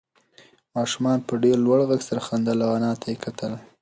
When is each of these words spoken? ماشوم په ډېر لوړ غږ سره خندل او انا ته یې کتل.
ماشوم 0.73 1.05
په 1.27 1.33
ډېر 1.43 1.57
لوړ 1.65 1.79
غږ 1.89 2.01
سره 2.09 2.21
خندل 2.27 2.57
او 2.65 2.71
انا 2.79 2.91
ته 3.01 3.05
یې 3.11 3.17
کتل. 3.25 3.51